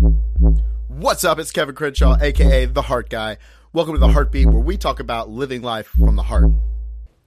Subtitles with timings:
[0.00, 1.38] What's up?
[1.38, 3.36] It's Kevin Crenshaw, aka The Heart Guy.
[3.74, 6.50] Welcome to The Heartbeat, where we talk about living life from the heart.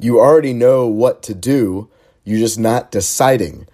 [0.00, 1.88] You already know what to do,
[2.24, 3.68] you're just not deciding.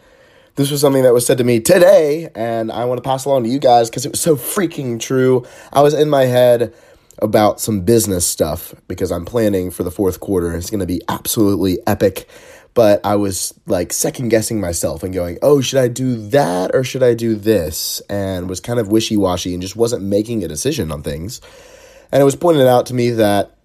[0.56, 3.44] This was something that was said to me today, and I want to pass along
[3.44, 5.46] to you guys because it was so freaking true.
[5.72, 6.74] I was in my head
[7.20, 10.54] about some business stuff because I'm planning for the fourth quarter.
[10.54, 12.28] It's going to be absolutely epic.
[12.74, 16.84] But I was like second guessing myself and going, oh, should I do that or
[16.84, 18.00] should I do this?
[18.08, 21.40] And was kind of wishy washy and just wasn't making a decision on things.
[22.10, 23.56] And it was pointed out to me that,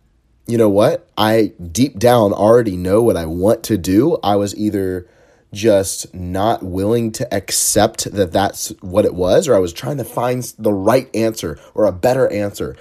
[0.45, 1.09] you know what?
[1.17, 4.17] I deep down already know what I want to do.
[4.23, 5.07] I was either
[5.53, 10.03] just not willing to accept that that's what it was, or I was trying to
[10.03, 12.75] find the right answer or a better answer.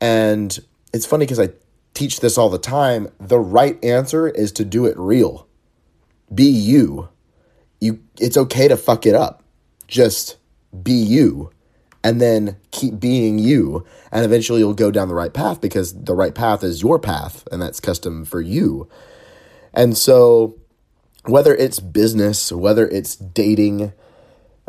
[0.00, 0.58] And
[0.92, 1.50] it's funny because I
[1.94, 3.08] teach this all the time.
[3.18, 5.46] The right answer is to do it real.
[6.34, 7.08] Be you.
[7.80, 9.42] You it's okay to fuck it up.
[9.88, 10.36] Just
[10.82, 11.50] be you
[12.04, 16.14] and then keep being you and eventually you'll go down the right path because the
[16.14, 18.88] right path is your path and that's custom for you.
[19.74, 20.58] And so
[21.24, 23.92] whether it's business, whether it's dating,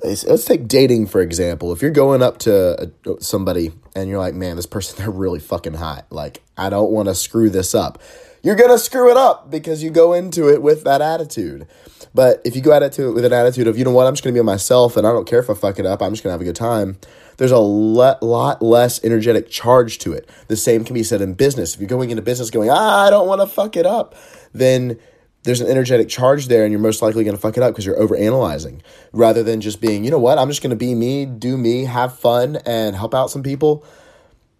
[0.01, 1.71] let's take dating for example.
[1.71, 5.75] If you're going up to somebody and you're like, man, this person, they're really fucking
[5.75, 6.05] hot.
[6.09, 8.01] Like, I don't want to screw this up.
[8.41, 11.65] You're going to screw it up because you go into it with that attitude.
[12.13, 14.23] But if you go at it with an attitude of, you know what, I'm just
[14.23, 16.23] going to be myself and I don't care if I fuck it up, I'm just
[16.23, 16.97] going to have a good time,
[17.37, 20.29] there's a le- lot less energetic charge to it.
[20.49, 21.73] The same can be said in business.
[21.73, 24.13] If you're going into business going, ah, I don't want to fuck it up,
[24.53, 24.99] then
[25.43, 27.85] there's an energetic charge there and you're most likely going to fuck it up because
[27.85, 30.95] you're over analyzing rather than just being, you know what, I'm just going to be
[30.95, 33.85] me, do me, have fun, and help out some people.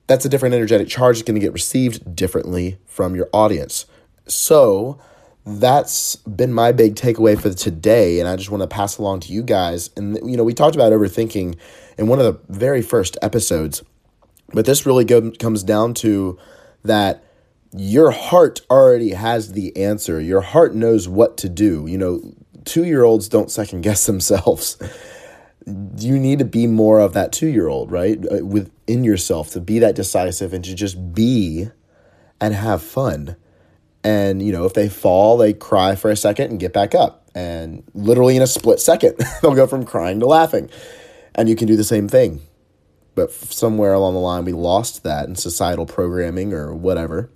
[0.08, 1.17] That's a different energetic charge.
[1.17, 3.86] It's going to get received differently from your audience.
[4.28, 5.00] So
[5.45, 8.20] that's been my big takeaway for today.
[8.20, 9.89] And I just want to pass along to you guys.
[9.95, 11.58] And, you know, we talked about overthinking
[11.98, 13.84] in one of the very first episodes,
[14.54, 16.38] but this really go- comes down to
[16.84, 17.23] that
[17.76, 20.22] your heart already has the answer.
[20.22, 21.86] Your heart knows what to do.
[21.88, 22.22] You know,
[22.66, 24.78] two year olds don't second guess themselves.
[25.98, 28.20] you need to be more of that two year old, right?
[28.32, 31.70] Uh, within yourself to be that decisive and to just be
[32.39, 33.36] and have fun.
[34.04, 37.30] And, you know, if they fall, they cry for a second and get back up.
[37.33, 40.70] And literally in a split second, they'll go from crying to laughing.
[41.33, 42.42] And you can do the same thing.
[43.16, 47.30] But somewhere along the line, we lost that in societal programming or whatever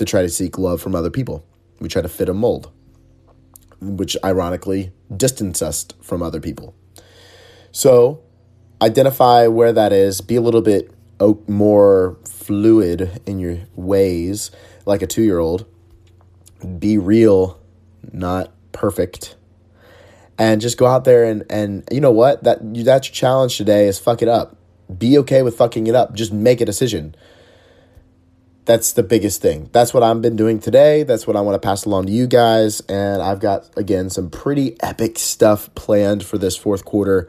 [0.00, 1.44] to try to seek love from other people.
[1.78, 2.70] We try to fit a mold,
[3.82, 6.74] which ironically distance us from other people.
[7.70, 8.22] So
[8.80, 10.90] identify where that is, be a little bit
[11.46, 14.50] more fluid in your ways,
[14.86, 15.66] like a two year old.
[16.78, 17.60] Be real,
[18.10, 19.36] not perfect.
[20.38, 22.42] And just go out there and, and you know what?
[22.44, 24.56] That that's your challenge today is fuck it up.
[24.96, 26.14] Be okay with fucking it up.
[26.14, 27.14] Just make a decision.
[28.70, 29.68] That's the biggest thing.
[29.72, 31.02] That's what I've been doing today.
[31.02, 32.78] That's what I want to pass along to you guys.
[32.82, 37.28] And I've got, again, some pretty epic stuff planned for this fourth quarter.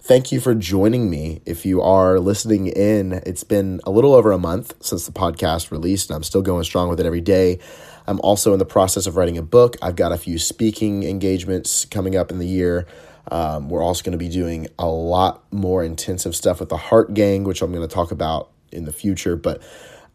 [0.00, 1.42] Thank you for joining me.
[1.46, 5.70] If you are listening in, it's been a little over a month since the podcast
[5.70, 7.60] released, and I'm still going strong with it every day.
[8.08, 9.76] I'm also in the process of writing a book.
[9.80, 12.88] I've got a few speaking engagements coming up in the year.
[13.30, 17.14] Um, we're also going to be doing a lot more intensive stuff with the Heart
[17.14, 19.36] Gang, which I'm going to talk about in the future.
[19.36, 19.62] But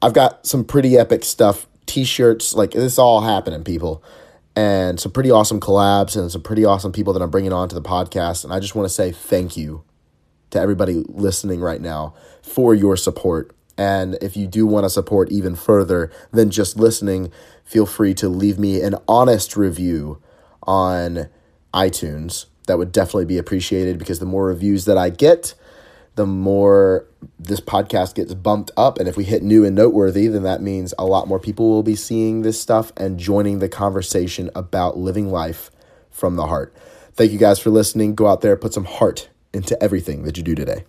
[0.01, 4.03] I've got some pretty epic stuff, t-shirts, like this all happening, people
[4.55, 7.75] and some pretty awesome collabs and some pretty awesome people that I'm bringing on to
[7.75, 8.43] the podcast.
[8.43, 9.83] And I just want to say thank you
[10.51, 13.53] to everybody listening right now for your support.
[13.77, 17.31] And if you do want to support even further than just listening,
[17.65, 20.21] feel free to leave me an honest review
[20.63, 21.27] on
[21.73, 22.45] iTunes.
[22.67, 25.53] That would definitely be appreciated because the more reviews that I get,
[26.15, 27.05] the more
[27.37, 28.97] this podcast gets bumped up.
[28.99, 31.83] And if we hit new and noteworthy, then that means a lot more people will
[31.83, 35.71] be seeing this stuff and joining the conversation about living life
[36.09, 36.73] from the heart.
[37.13, 38.15] Thank you guys for listening.
[38.15, 40.83] Go out there, put some heart into everything that you do today.